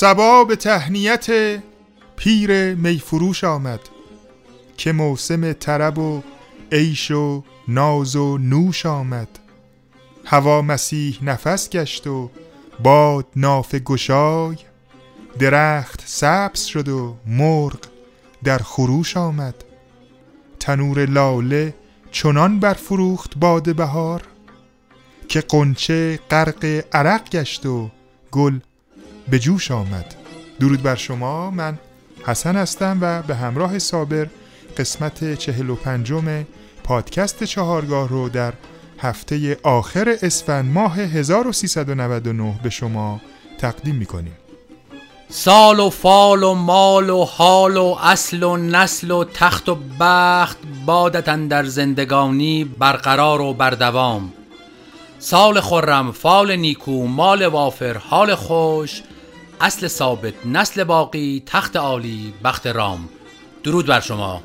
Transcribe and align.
سبا 0.00 0.44
به 0.44 0.56
تهنیت 0.56 1.26
پیر 2.16 2.74
میفروش 2.74 3.44
آمد 3.44 3.80
که 4.76 4.92
موسم 4.92 5.52
طرب 5.52 5.98
و 5.98 6.22
عیش 6.72 7.10
و 7.10 7.42
ناز 7.68 8.16
و 8.16 8.38
نوش 8.38 8.86
آمد. 8.86 9.28
هوا 10.24 10.62
مسیح 10.62 11.18
نفس 11.22 11.70
گشت 11.70 12.06
و 12.06 12.30
باد 12.82 13.26
ناف 13.36 13.74
گشای 13.74 14.56
درخت 15.38 16.02
سبز 16.06 16.64
شد 16.64 16.88
و 16.88 17.16
مرغ 17.26 17.78
در 18.44 18.58
خروش 18.58 19.16
آمد. 19.16 19.54
تنور 20.60 21.06
لاله 21.06 21.74
چنان 22.10 22.60
برفروخت 22.60 23.36
باد 23.36 23.76
بهار 23.76 24.22
که 25.28 25.40
قنچه 25.40 26.18
غرق 26.30 26.84
عرق 26.92 27.30
گشت 27.30 27.66
و 27.66 27.90
گل 28.30 28.58
به 29.30 29.38
جوش 29.38 29.70
آمد. 29.70 30.14
درود 30.60 30.82
بر 30.82 30.94
شما 30.94 31.50
من 31.50 31.78
حسن 32.26 32.56
هستم 32.56 32.98
و 33.00 33.22
به 33.22 33.34
همراه 33.34 33.78
صابر 33.78 34.26
قسمت 34.76 35.34
چهل 35.34 35.70
و 35.70 35.74
پنجم 35.74 36.46
پادکست 36.84 37.44
چهارگاه 37.44 38.08
رو 38.08 38.28
در 38.28 38.52
هفته 38.98 39.56
آخر 39.62 40.16
اسفند 40.22 40.72
ماه 40.72 40.98
1399 40.98 42.60
به 42.62 42.70
شما 42.70 43.20
تقدیم 43.58 43.94
می‌کنیم. 43.94 44.32
سال 45.28 45.80
و 45.80 45.90
فال 45.90 46.42
و 46.42 46.54
مال 46.54 47.10
و 47.10 47.24
حال 47.24 47.76
و 47.76 47.96
اصل 48.02 48.42
و 48.42 48.56
نسل 48.56 49.10
و 49.10 49.24
تخت 49.24 49.68
و 49.68 49.78
بخت 50.00 50.58
بادتن 50.86 51.48
در 51.48 51.64
زندگانی 51.64 52.64
برقرار 52.64 53.40
و 53.40 53.54
بردوام. 53.54 54.32
سال 55.18 55.60
خرم 55.60 56.12
فال 56.12 56.56
نیکو 56.56 57.06
مال 57.06 57.46
وافر 57.46 57.96
حال 57.96 58.34
خوش 58.34 59.02
اصل 59.60 59.88
ثابت 59.88 60.34
نسل 60.46 60.84
باقی 60.84 61.42
تخت 61.46 61.76
عالی 61.76 62.34
بخت 62.44 62.66
رام. 62.66 63.08
درود 63.64 63.86
بر 63.86 64.00
شما. 64.00 64.42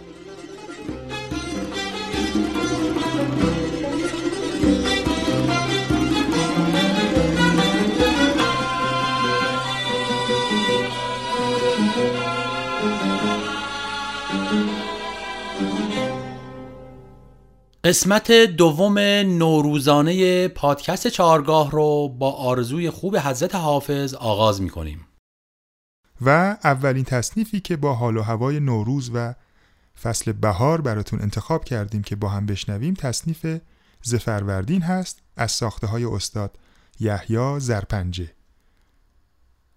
قسمت 17.86 18.31
دوم 18.31 19.00
نوروزانه 19.38 20.47
پادکست 20.47 21.08
چهارگاه 21.08 21.72
رو 21.72 22.09
با 22.09 22.31
آرزوی 22.31 22.89
خوب 22.89 23.17
حضرت 23.17 23.55
حافظ 23.55 24.14
آغاز 24.14 24.61
می 24.61 24.69
کنیم. 24.69 25.08
و 26.22 26.58
اولین 26.63 27.03
تصنیفی 27.03 27.59
که 27.59 27.78
با 27.78 27.94
حال 27.94 28.17
و 28.17 28.22
هوای 28.22 28.59
نوروز 28.59 29.11
و 29.13 29.33
فصل 30.02 30.31
بهار 30.31 30.81
براتون 30.81 31.22
انتخاب 31.22 31.63
کردیم 31.63 32.01
که 32.01 32.16
با 32.16 32.29
هم 32.29 32.46
بشنویم 32.46 32.94
تصنیف 32.94 33.59
زفروردین 34.03 34.81
هست 34.81 35.22
از 35.38 35.52
ساخته 35.52 35.88
های 35.88 36.06
استاد 36.06 36.57
یحیی 37.00 37.59
زرپنجه 37.59 38.31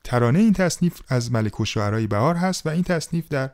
ترانه 0.04 0.38
این 0.38 0.52
تصنیف 0.52 1.00
از 1.08 1.32
ملک 1.32 1.60
و 1.60 2.06
بهار 2.06 2.34
هست 2.34 2.66
و 2.66 2.68
این 2.68 2.82
تصنیف 2.82 3.28
در 3.28 3.50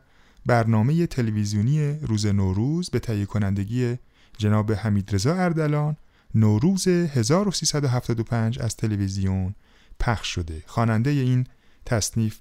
برنامه 0.46 1.06
تلویزیونی 1.06 1.98
روز 2.02 2.26
نوروز 2.26 2.90
به 2.90 2.98
تهیه 2.98 3.26
کنندگی 3.26 3.98
جناب 4.38 4.72
حمید 4.72 5.14
رضا 5.14 5.34
اردلان 5.34 5.96
نوروز 6.34 6.88
1375 6.88 8.58
از 8.62 8.76
تلویزیون 8.76 9.54
پخش 10.00 10.28
شده. 10.34 10.62
خواننده 10.66 11.10
این 11.10 11.46
تصنیف 11.86 12.38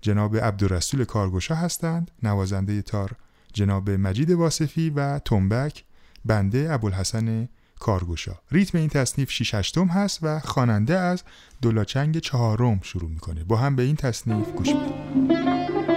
جناب 0.00 0.36
عبدالرسول 0.36 1.04
کارگوشا 1.04 1.54
هستند 1.54 2.10
نوازنده 2.22 2.82
تار 2.82 3.10
جناب 3.52 3.90
مجید 3.90 4.30
واسفی 4.30 4.90
و 4.90 5.18
تنبک 5.18 5.84
بنده 6.24 6.68
ابوالحسن 6.72 7.48
کارگوشا 7.78 8.38
ریتم 8.50 8.78
این 8.78 8.88
تصنیف 8.88 9.30
6 9.30 9.54
هشتم 9.54 9.86
هست 9.86 10.18
و 10.22 10.40
خواننده 10.40 10.98
از 10.98 11.22
دولاچنگ 11.62 12.18
چهارم 12.18 12.80
شروع 12.82 13.10
می‌کنه. 13.10 13.44
با 13.44 13.56
هم 13.56 13.76
به 13.76 13.82
این 13.82 13.96
تصنیف 13.96 14.52
گوش 14.52 14.68
بدیم 14.68 15.95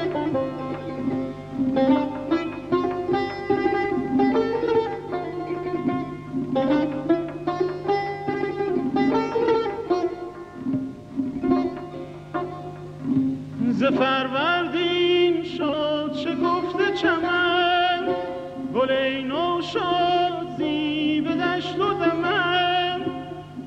شد 19.74 20.58
زیب 20.58 21.28
دشت 21.28 21.80
و 21.80 21.94
دمن. 21.94 23.02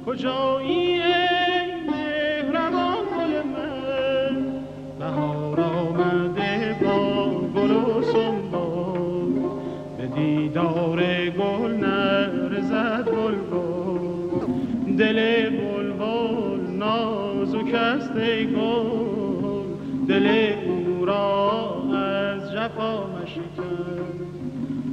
کجایی 0.06 1.02
ای 1.02 1.72
مهربان 1.88 3.04
گل 3.18 3.32
من؟ 3.52 4.36
بهار 4.98 5.60
آمده 5.60 6.76
با 6.84 7.30
گل 7.54 7.70
و 7.70 8.02
سنبال 8.02 9.32
به 9.98 10.06
دیدار 10.06 11.00
گل 11.30 11.72
نرزد 11.72 13.08
گل 13.08 13.34
دل 14.98 15.50
بلبل 15.50 16.70
نازک 16.70 17.74
است 17.74 18.16
ای 18.16 18.46
گل. 18.46 19.62
دل 20.08 20.52
او 20.66 21.04
را 21.04 21.82
از 21.94 22.52
جفا 22.52 23.06
مشکن. 23.06 24.22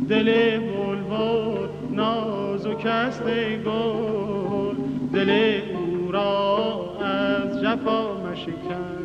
دل 0.09 0.59
بلبل 0.59 0.78
نازک 1.99 2.85
ای 3.25 3.63
گل 3.63 4.75
دل 5.13 5.61
او 5.75 6.11
را 6.11 6.97
از 7.01 7.61
جفا 7.61 8.01
مشکن. 8.23 8.99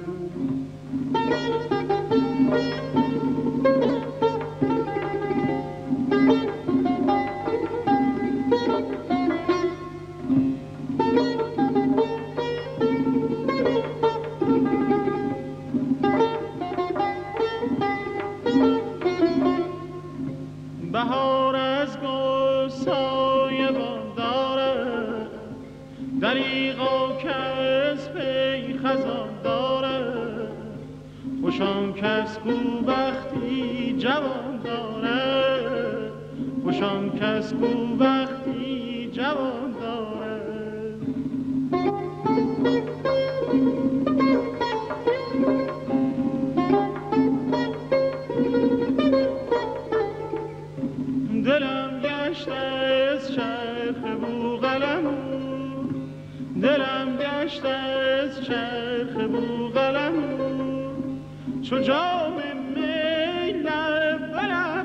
چو 61.75 61.81
جام 61.81 62.33
می 62.75 63.53
لب 63.53 64.35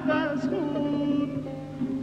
از 0.09 0.49
خون 0.49 1.29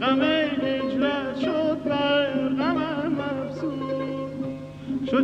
غم 0.01 0.21
هجرت 0.21 1.39
شد 1.39 1.83
بر 1.83 2.49
غمم 2.49 3.19
افزون. 3.19 4.59
چو 5.05 5.21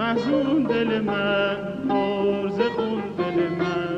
افزون 0.00 0.62
دل 0.62 1.00
من 1.00 1.56
پرز 1.88 2.60
خون 2.76 3.02
دل 3.18 3.48
من. 3.48 3.95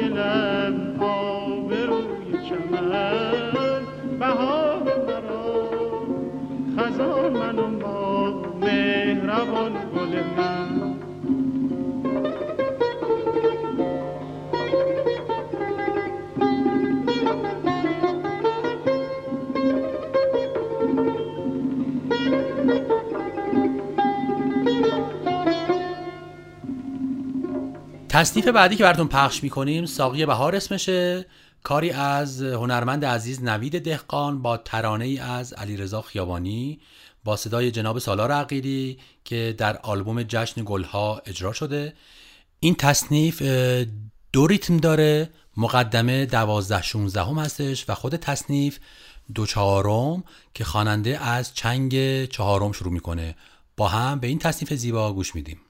geceler 0.00 0.49
تصنیف 28.10 28.48
بعدی 28.48 28.76
که 28.76 28.84
براتون 28.84 29.08
پخش 29.08 29.42
می‌کنیم 29.42 29.86
ساقی 29.86 30.26
بهار 30.26 30.56
اسمشه. 30.56 31.26
کاری 31.62 31.90
از 31.90 32.42
هنرمند 32.42 33.04
عزیز 33.04 33.42
نوید 33.42 33.84
دهقان 33.84 34.42
با 34.42 34.56
ترانه 34.56 35.04
ای 35.04 35.18
از 35.18 35.52
علیرضا 35.52 36.02
خیابانی 36.02 36.80
با 37.24 37.36
صدای 37.36 37.70
جناب 37.70 37.98
سالار 37.98 38.32
عقیلی 38.32 38.98
که 39.24 39.54
در 39.58 39.76
آلبوم 39.76 40.22
جشن 40.22 40.62
گلها 40.64 41.22
اجرا 41.26 41.52
شده. 41.52 41.92
این 42.60 42.74
تصنیف 42.74 43.42
دو 44.32 44.46
ریتم 44.46 44.76
داره. 44.76 45.30
مقدمه 45.56 46.26
دوازده 46.26 46.82
16 46.82 47.22
هم 47.22 47.38
هستش 47.38 47.84
و 47.88 47.94
خود 47.94 48.16
تصنیف 48.16 48.78
دو 49.34 49.46
چهارم 49.46 50.24
که 50.54 50.64
خواننده 50.64 51.18
از 51.24 51.54
چنگ 51.54 52.24
چهارم 52.24 52.72
شروع 52.72 52.92
می‌کنه. 52.92 53.36
با 53.76 53.88
هم 53.88 54.18
به 54.20 54.26
این 54.26 54.38
تصنیف 54.38 54.72
زیبا 54.72 55.12
گوش 55.12 55.34
میدیم. 55.34 55.60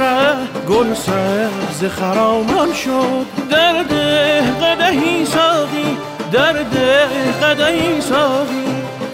ره 0.00 0.36
گل 0.68 0.94
سبز 0.94 1.84
خرامان 1.84 2.74
شد. 2.74 3.26
در 3.50 3.82
ده 3.82 4.42
قدهی 4.62 5.24
ساقی 5.24 5.96
در 6.32 6.52
ده 6.52 7.06
قدهی 7.42 8.00
ساقی. 8.00 8.64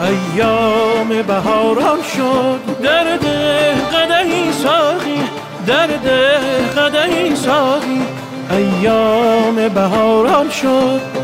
ایام 0.01 1.23
بهاران 1.23 1.99
شد. 2.17 2.83
در 2.83 3.17
ده 3.17 3.75
قدهی 3.75 4.53
ساقی 4.53 5.21
در 5.67 5.87
ده 5.87 6.39
قدهی 6.77 7.37
ساقی. 7.37 8.03
ایام 8.51 9.69
بهاران 9.69 10.51
شد. 10.51 11.16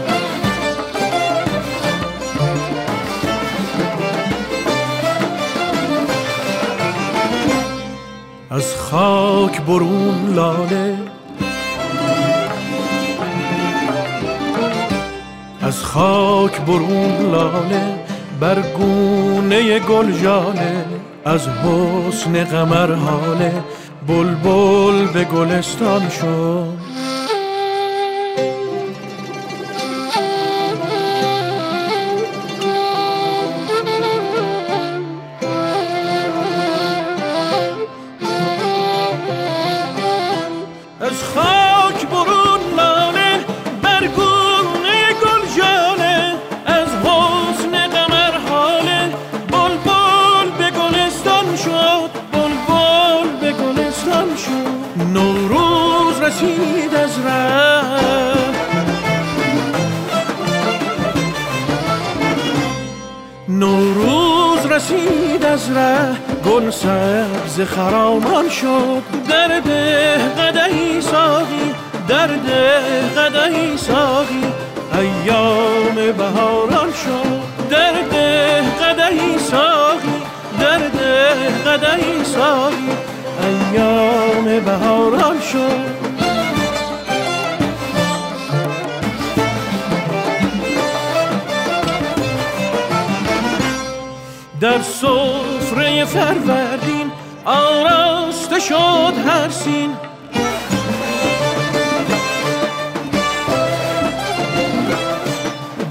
خاک 8.93 9.61
برون 9.61 10.35
لاله. 10.35 10.99
از 15.63 15.85
خاک 15.85 16.61
برون 16.61 17.31
لاله 17.33 17.95
بر 18.41 18.61
گونه 18.61 19.79
گل 19.79 20.13
جاله. 20.13 20.85
از 21.25 21.49
حسن 21.49 22.45
قمر 22.45 22.95
حاله 22.95 23.53
بلبل 24.07 25.07
به 25.07 25.25
گلستان 25.25 26.09
شد. 26.09 26.82
شد 69.53 69.61
در 69.61 69.61
ده 69.61 70.19
قدهی 70.19 71.01
ساقی 71.01 71.75
در 72.09 72.27
ده 72.27 73.21
قدهی 73.21 73.77
ساقی. 73.77 74.45
ایام 74.95 76.13
بهاران 76.13 76.93
شد 76.93 77.69
در 77.71 77.93
ده 78.11 78.63
قدهی 78.63 79.39
ساقی 79.39 80.23
در 80.61 80.79
ده 80.79 81.71
قدهی 81.71 82.25
ساقی. 82.25 82.91
ایام 83.43 84.61
بهاران 84.65 85.41
شد 85.41 86.03
در 94.61 94.83
سفره 94.83 96.05
فروردین 96.05 97.11
آراسته 98.53 98.69
شد 98.69 99.29
هر 99.29 99.49
سین. 99.49 99.91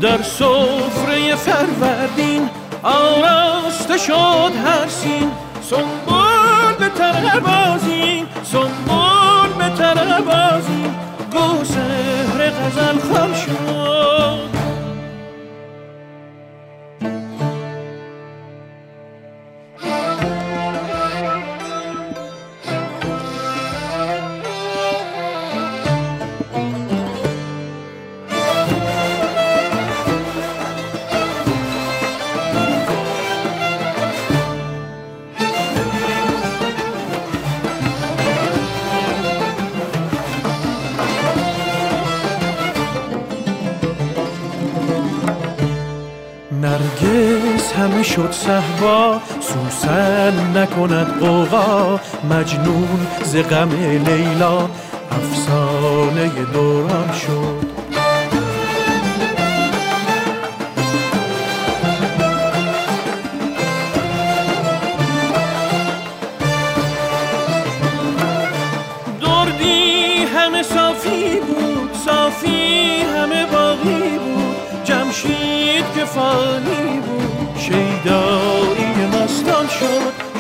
در 0.02 0.22
سفره 0.22 1.36
فروردین 1.36 2.50
آراسته 2.84 3.98
شد 3.98 4.52
هر 4.66 4.88
سین. 4.88 5.32
سنبول 5.70 6.74
به 6.80 6.90
تره 6.90 7.40
بازی 7.40 8.26
سنبول 8.44 9.54
به 9.58 9.76
تره 9.76 10.22
بازی 10.22 10.84
گو 11.32 11.64
سهر 11.64 12.50
غزل 12.50 13.34
شد. 13.34 13.51
صحبا 48.46 49.20
سوسن 49.42 50.58
نکند 50.58 51.20
قوقا 51.20 52.00
مجنون 52.30 53.08
ز 53.24 53.36
غم 53.36 53.70
لیلا 54.08 54.58
افسانه 55.12 56.46
دوران 56.54 57.10
شد. 57.22 57.71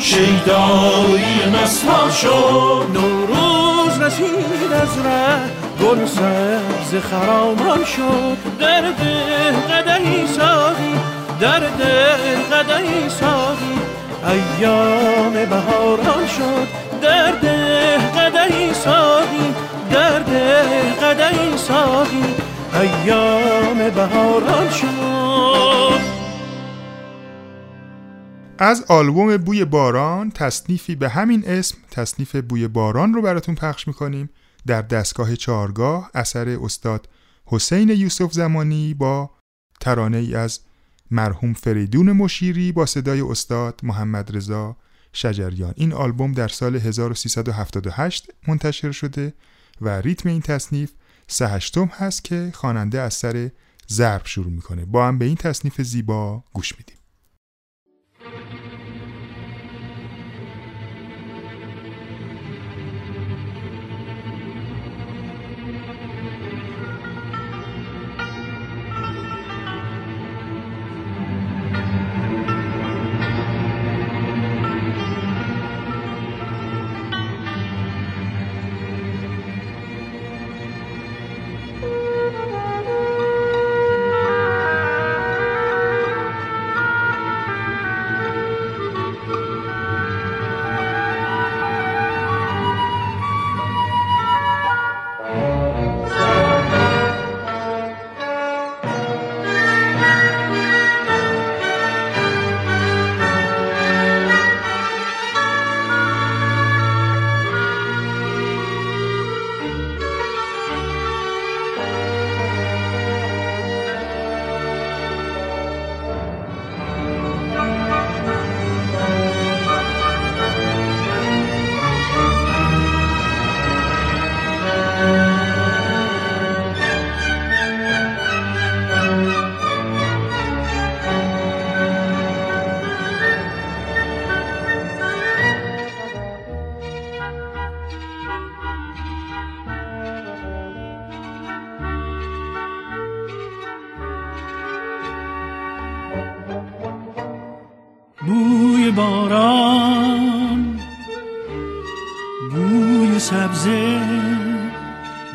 شیدایی 0.01 1.46
مستان 1.53 2.12
شد 2.12 2.86
نوروز 2.93 4.01
رسید 4.01 4.74
از 4.74 5.05
ره 5.05 5.39
گل 5.81 6.05
سبز 6.05 7.01
خرامان 7.10 7.86
شد. 7.86 8.38
در 8.60 8.81
ده 8.81 9.51
قدهی 9.51 10.27
ساقی 10.27 10.93
در 11.39 11.60
ده 11.60 12.17
قدهی 12.51 13.10
ساقی. 13.10 13.79
ایام 14.27 15.34
بهاران 15.34 16.27
شد. 16.27 16.67
در 17.01 17.31
ده 17.31 17.98
قدهی 17.98 18.74
ساقی 18.74 19.53
در 19.91 20.20
ده 20.20 20.63
قدهی 21.01 21.58
ساقی. 21.58 22.24
ایام 22.74 23.89
بهاران 23.89 24.70
شد. 24.70 26.10
از 28.63 28.85
آلبوم 28.87 29.37
بوی 29.37 29.65
باران 29.65 30.31
تصنیفی 30.31 30.95
به 30.95 31.09
همین 31.09 31.43
اسم 31.45 31.77
تصنیف 31.91 32.35
بوی 32.35 32.67
باران 32.67 33.13
رو 33.13 33.21
براتون 33.21 33.55
پخش 33.55 33.87
می‌کنیم 33.87 34.29
در 34.67 34.81
دستگاه 34.81 35.35
چارگاه 35.35 36.11
اثر 36.13 36.49
استاد 36.49 37.09
حسین 37.45 37.89
یوسف 37.89 38.33
زمانی 38.33 38.93
با 38.93 39.29
ترانه 39.79 40.17
ای 40.17 40.35
از 40.35 40.59
مرحوم 41.11 41.53
فریدون 41.53 42.11
مشیری 42.11 42.71
با 42.71 42.85
صدای 42.85 43.21
استاد 43.21 43.79
محمد 43.83 44.37
رضا 44.37 44.77
شجریان. 45.13 45.73
این 45.75 45.93
آلبوم 45.93 46.31
در 46.31 46.47
سال 46.47 46.75
1378 46.75 48.33
منتشر 48.47 48.91
شده 48.91 49.33
و 49.81 49.89
ریتم 50.01 50.29
این 50.29 50.41
تصنیف 50.41 50.91
سه 51.27 51.47
هشتم 51.47 51.85
هست 51.85 52.23
که 52.23 52.51
خواننده 52.53 53.01
از 53.01 53.13
سر 53.13 53.49
ضرب 53.89 54.25
شروع 54.25 54.51
می‌کنه. 54.51 54.85
با 54.85 55.07
هم 55.07 55.17
به 55.17 55.25
این 55.25 55.35
تصنیف 55.35 55.81
زیبا 55.81 56.43
گوش 56.53 56.77
میدیم. 56.77 57.00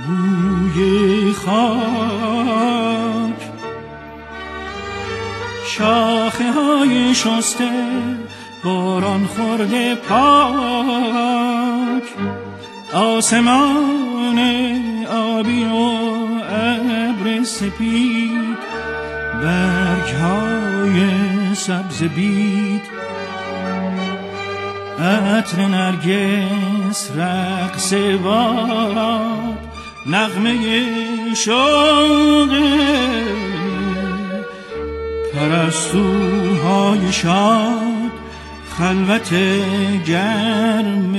بوی 0.07 1.33
خاک. 1.33 1.57
شاخه 5.67 6.53
های 6.53 7.15
شسته 7.15 7.71
باران 8.65 9.27
خورده 9.27 9.95
پاک. 9.95 11.37
آسمان 12.95 14.39
آبی 15.11 15.65
و 15.65 15.75
ابر 16.51 17.45
سپید. 17.45 18.59
برگ 19.43 20.15
های 20.15 21.09
سبز 21.55 22.03
بید. 22.03 22.97
عطر 25.01 25.67
نرگس 25.67 27.11
رقص 27.17 27.93
باد 28.25 29.76
نغمه 30.09 31.35
شوق 31.35 32.53
پرستوهای 35.35 37.13
شاد 37.13 38.11
خلوت 38.79 39.35
گرم 40.07 41.17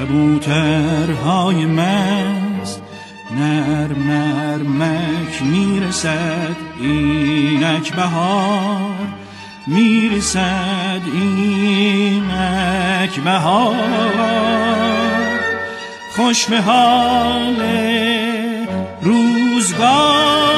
کبوترهای 0.00 1.66
مست 1.66 2.82
نرم 3.36 4.10
نرمک 4.10 5.42
می‌رسد 5.42 6.56
اینک 6.80 7.92
بهار 7.92 9.08
می‌رسد 9.66 11.00
اینک 11.14 13.20
بهار. 13.24 14.99
خوش 16.20 16.46
به 16.46 16.60
حال 16.60 17.62
روزگار. 19.02 20.49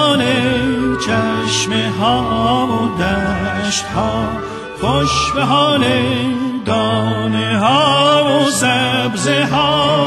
خوش 0.00 0.12
به 0.16 0.26
حال 0.26 0.96
چشم 0.96 1.72
ها 2.00 2.66
و 2.66 3.02
دشت 3.02 3.84
ها 3.84 4.28
خوش 4.80 5.30
به 5.34 5.44
حال 5.44 5.84
دانه 6.64 7.58
ها 7.58 8.24
و 8.24 8.50
سبزه 8.50 9.44
ها. 9.44 10.06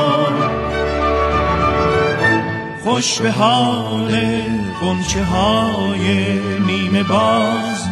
خوش 2.84 3.20
به 3.20 3.32
حال 3.32 4.18
قنچه 4.82 5.24
های 5.24 6.40
نیمه 6.60 7.04
باز 7.04 7.88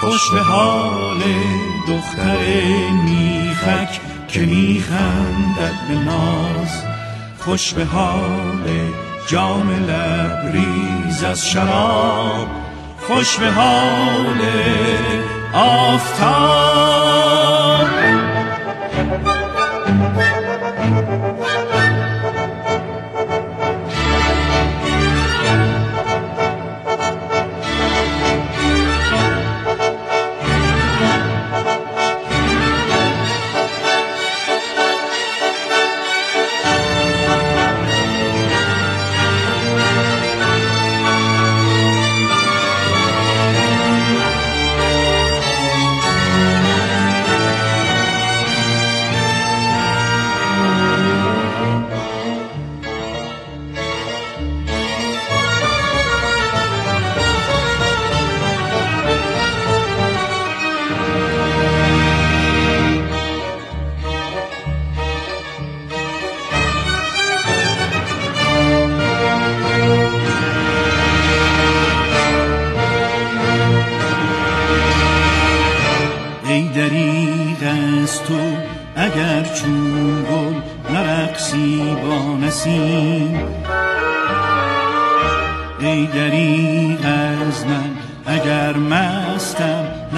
خوش 0.00 0.30
به 0.30 0.40
حال 0.40 1.22
دختر 1.88 2.38
میخک 3.04 4.00
که 4.28 4.40
میخندد 4.40 5.74
به 5.88 5.94
ناز. 5.94 6.82
خوش 7.38 7.72
به 7.72 7.84
حال 7.84 8.64
جام 9.26 9.70
لبریز 9.70 11.24
از 11.24 11.48
شراب 11.48 12.48
خوش 12.98 13.36
به 13.38 13.50
حال 13.50 14.40
آفتاب. 15.52 17.06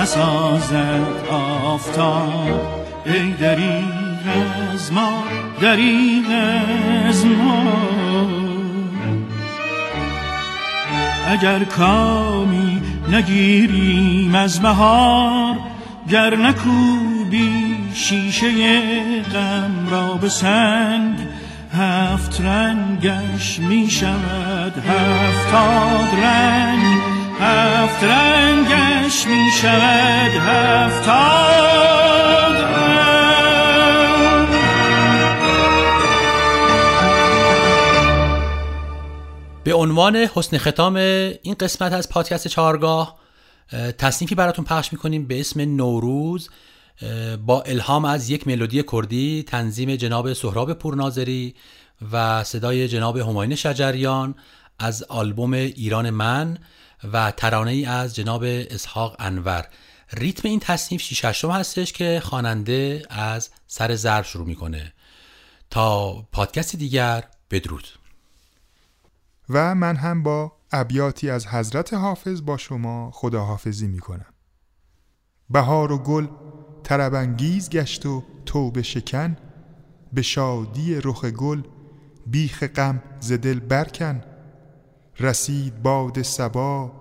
نسازد 0.08 1.06
آفتاب. 1.30 2.60
ای 3.06 3.32
دریغ 3.32 4.24
از 4.72 4.92
ما 4.92 5.22
دریغ 5.60 6.24
از 7.06 7.26
ما. 7.26 7.62
اگر 11.30 11.64
کامی 11.64 12.82
نگیریم 13.12 14.34
از 14.34 14.60
بهار 14.60 15.56
گر 16.10 16.36
نکوبی 16.36 17.76
شیشه 17.94 18.52
غم 19.22 19.88
را 19.90 20.14
به 20.14 20.28
سنگ 20.28 21.16
هفت 21.78 22.40
رنگش 22.40 23.58
می 23.58 23.90
شود 23.90 24.72
هفتاد 24.88 26.20
رنگ. 26.22 26.97
هفت 27.40 28.04
رنگش 28.04 29.26
می 29.26 29.50
شود 29.60 30.48
رنگ 30.48 30.88
به 39.64 39.74
عنوان 39.74 40.16
حسن 40.16 40.58
ختام 40.58 40.96
این 40.96 41.56
قسمت 41.60 41.92
از 41.92 42.08
پادکست 42.08 42.48
چهارگاه 42.48 43.18
اه، 43.72 43.92
تصنیفی 43.92 44.34
براتون 44.34 44.64
پخش 44.64 44.92
می‌کنیم 44.92 45.26
به 45.26 45.40
اسم 45.40 45.60
نوروز 45.60 46.50
با 47.46 47.62
الهام 47.62 48.04
از 48.04 48.30
یک 48.30 48.46
ملودی 48.46 48.82
کردی 48.92 49.44
تنظیم 49.48 49.96
جناب 49.96 50.32
سهراب 50.32 50.72
پورناظری 50.72 51.54
و 52.12 52.44
صدای 52.44 52.88
جناب 52.88 53.16
هماین 53.16 53.54
شجریان 53.54 54.34
از 54.78 55.02
آلبوم 55.02 55.52
ایران 55.52 56.10
من. 56.10 56.58
و 57.04 57.30
ترانه 57.30 57.70
ای 57.70 57.84
از 57.84 58.14
جناب 58.14 58.42
اسحاق 58.44 59.16
انور. 59.18 59.68
ریتم 60.12 60.48
این 60.48 60.60
تصنیف 60.60 61.02
شیش 61.02 61.24
هشتم 61.24 61.50
هستش 61.50 61.92
که 61.92 62.20
خواننده 62.24 63.02
از 63.10 63.50
سر 63.66 63.94
ضرب 63.94 64.24
شروع 64.24 64.46
می‌کنه. 64.46 64.92
تا 65.70 66.12
پادکست 66.32 66.76
دیگر 66.76 67.24
بدرود. 67.50 67.88
و 69.48 69.74
من 69.74 69.96
هم 69.96 70.22
با 70.22 70.52
ابیاتی 70.72 71.30
از 71.30 71.46
حضرت 71.46 71.94
حافظ 71.94 72.42
با 72.42 72.56
شما 72.56 73.10
خداحافظی 73.14 73.88
می 73.88 73.98
کنم 73.98 74.34
بهار 75.50 75.92
و 75.92 75.98
گل 75.98 76.26
طربانگیز 76.82 77.70
گشت 77.70 78.06
و 78.06 78.24
توبه 78.46 78.82
شکن 78.82 79.36
به 80.12 80.22
شادی 80.22 81.00
رخ 81.04 81.24
گل 81.24 81.62
بیخ 82.26 82.62
غم 82.62 83.02
ز 83.20 83.32
دل 83.32 83.60
برکن. 83.60 84.22
رسید 85.20 85.82
باد 85.82 86.22
صبا 86.22 86.92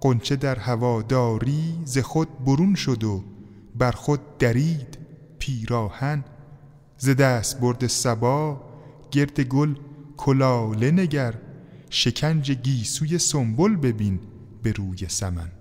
قنچه 0.00 0.36
در 0.36 0.58
هواداری 0.58 1.74
ز 1.84 1.98
خود 1.98 2.44
برون 2.44 2.74
شد 2.74 3.04
و 3.04 3.24
بر 3.74 3.90
خود 3.90 4.38
درید 4.38 4.98
پیراهن. 5.38 6.24
ز 6.98 7.08
دست 7.08 7.60
برد 7.60 7.86
صبا 7.86 8.60
گرد 9.10 9.40
گل 9.40 9.74
کلاله 10.16 10.90
نگر 10.90 11.34
شکنج 11.90 12.52
گیسوی 12.52 13.18
سنبل 13.18 13.76
ببین 13.76 14.20
به 14.62 14.72
روی 14.72 15.08
سمن. 15.08 15.52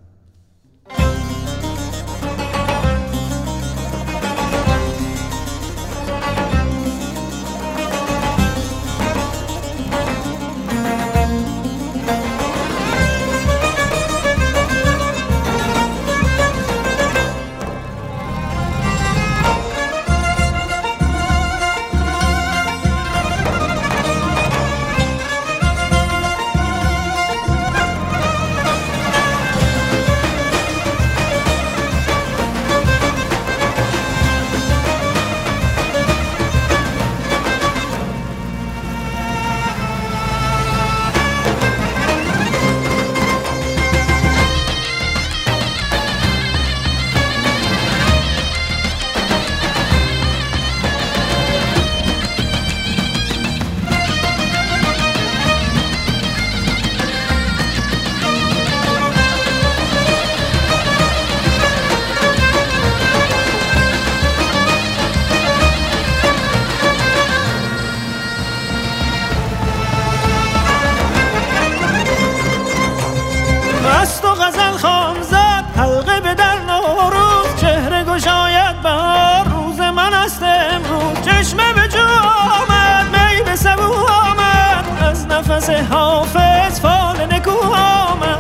از 85.60 85.70
حافظ 85.70 86.80
فال 86.80 87.26
نکو 87.34 87.52
آمد. 87.74 88.40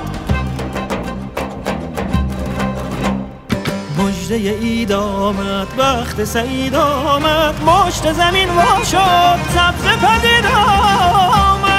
مجده 3.97 4.35
اید 4.35 4.91
آمد 4.91 5.67
وقت 5.77 6.23
سعید 6.23 6.75
آمد 6.75 7.55
مشت 7.63 8.13
زمین 8.13 8.49
وا 8.49 8.83
شد 8.83 9.39
سبز 9.55 9.83
پدید 9.83 10.45
آمد. 10.45 11.69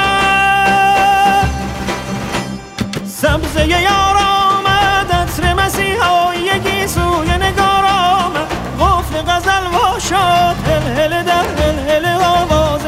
سبزه 3.07 3.66
یار 3.66 4.16
آمد 4.16 5.12
عطر 5.12 5.55
مسیحا 5.55 6.35
یکی 6.35 6.87
سوی 6.87 7.29
نگار 7.29 7.85
آمد. 7.85 8.46
قفل 8.81 9.22
غزل 9.33 9.66
وا 9.72 9.98
شد 9.98 10.57
هل 10.68 10.83
هل 10.98 11.22
در 11.22 11.46
هل 11.59 11.79
هل 11.90 12.07
آواز 12.22 12.87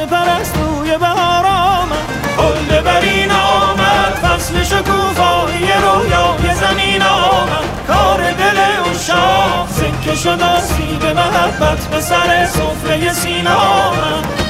شد 10.22 10.42
آسیب 10.42 11.04
محبت 11.04 11.86
به 11.86 12.00
سر 12.00 12.46
سفره 12.46 13.12
سینه 13.12 13.50
آمد 13.50 14.41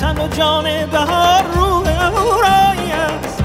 تن 0.00 0.18
و 0.18 0.28
جان 0.28 0.86
بهار 0.86 1.42
روح 1.54 1.88
اهورایی 1.88 2.92
است. 2.92 3.44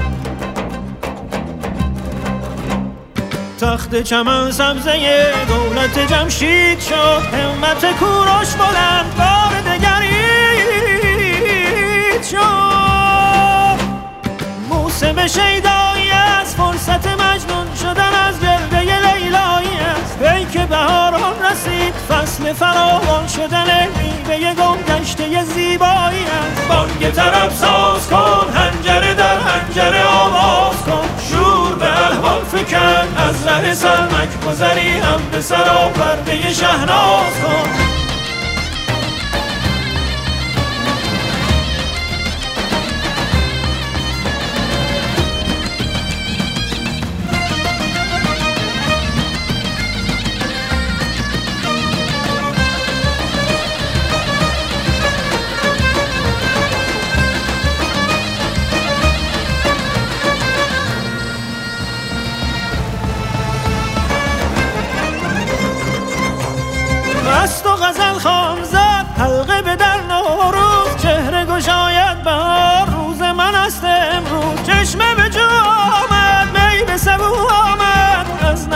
تخت 3.60 4.02
چمن 4.02 4.50
سبزه 4.50 5.32
دولت 5.48 5.98
جمشید 5.98 6.80
شد 6.80 7.22
همت 7.32 7.98
کوروش 7.98 8.54
بلند 8.54 9.16
بار 9.16 9.60
دگرید 9.60 10.22
شد. 12.30 13.82
موسم 14.68 15.26
شیدایی 15.26 16.10
از 16.40 16.54
فرصت 16.54 17.06
مجنون 17.06 17.74
شدن 17.82 18.14
از 18.28 18.40
جلده 18.40 18.80
لیلایی 18.80 19.76
است. 19.76 20.22
ای 20.22 20.44
که 20.44 20.66
بهاران 20.66 21.42
رسید 21.50 21.94
فصل 21.94 22.52
فراوان 22.52 23.26
شدن 23.26 23.88
میوه 23.98 24.54
گم 24.54 24.76
گشته 24.82 25.44
زیبایی 25.44 26.24
بانگ 26.82 27.10
طرب 27.10 27.50
ساز 27.50 28.08
کن 28.08 28.46
هنجره 28.54 29.14
در 29.14 29.38
هنجره 29.38 30.04
آواز 30.04 30.76
کن. 30.76 31.08
شور 31.30 31.74
به 31.74 31.86
احوال 31.86 32.44
فکن 32.44 33.16
از 33.16 33.46
ره 33.46 33.74
سرمک 33.74 34.40
گذری 34.46 34.90
هم 34.90 35.20
به 35.32 35.40
سرا 35.40 35.88
پرده 35.88 36.52
شهناز 36.52 37.34
کن. 37.42 38.01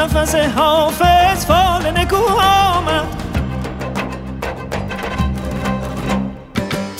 نفس 0.06 0.34
حافظ 0.34 1.46
فال 1.46 1.90
نکو 1.90 2.16
آمد. 2.16 3.06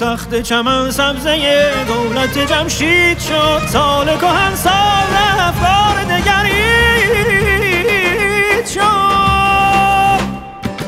تخت 0.00 0.34
چمن 0.42 0.90
سبزه 0.90 1.72
دولت 1.88 2.38
جمشید 2.38 3.18
شد. 3.18 3.62
سال 3.68 4.06
کهن 4.18 4.54
سال 4.54 5.14
افکار 5.38 6.04
دگرید 6.04 6.96
شد. 8.66 10.20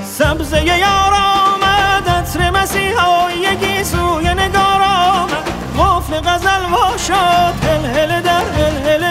سبزه 0.04 0.64
یار 0.64 1.14
آمد 1.14 2.09
عطر 2.09 2.50
مسیحای 2.50 3.57
گیسوی 3.57 4.35
نگار 4.35 4.83
آمد. 4.83 5.48
قفل 5.78 6.20
غزل 6.20 6.64
وا 6.72 6.96
شد 6.96 7.54
هل 7.64 7.87
هل 7.87 8.20
در 8.22 8.44
هل 8.59 8.88
هل 8.88 9.04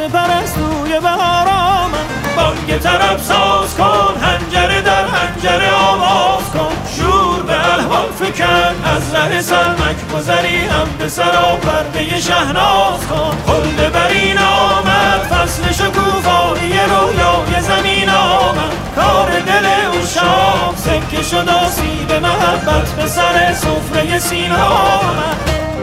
آواز 0.00 0.12
پرستوی 0.12 1.00
بهار 1.00 1.48
آمد. 1.48 2.34
بانگ 2.36 2.78
طرب 2.78 3.18
ساز 3.18 3.74
کن 3.74 4.14
هنجره 4.22 4.80
در 4.80 5.04
هنجره 5.04 5.72
آواز 5.72 6.44
کن. 6.44 6.72
شور 6.96 7.42
به 7.42 7.72
الهام 7.72 8.12
فکن 8.18 8.74
از 8.84 9.14
ره 9.14 9.40
سلمک 9.40 9.96
گذری 10.14 10.58
هم 10.58 10.88
به 10.98 11.08
سرا 11.08 11.56
پرده 11.56 12.20
شهناز 12.20 13.06
کن. 13.10 13.36
خلد 13.46 13.92
برین 13.92 14.38
آمد 14.38 15.20
فصل 15.30 15.72
شکوفایی 15.72 16.72
رویای 16.72 17.62
زمین 17.62 18.08
آمد. 18.10 18.72
کار 18.96 19.30
دل 19.40 19.66
او 19.92 20.06
شام 20.06 20.74
سکه 20.76 21.22
شد 21.22 21.48
آسیب 21.48 22.12
محبت 22.12 22.88
به 22.88 23.06
سر 23.06 23.52
سفره 23.52 24.18
سینا 24.18 24.66
آمد. 24.66 25.73